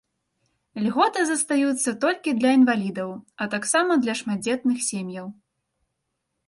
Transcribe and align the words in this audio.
Льготы 0.85 1.25
застаюцца 1.31 1.93
толькі 2.05 2.33
для 2.39 2.51
інвалідаў, 2.59 3.09
а 3.43 3.49
таксама 3.55 3.91
для 4.05 4.13
шматдзетных 4.23 4.77
сем'яў. 4.89 5.27